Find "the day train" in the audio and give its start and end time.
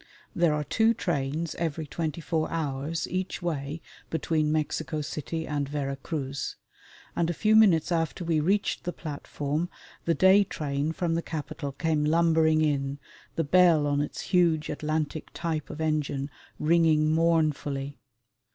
10.05-10.91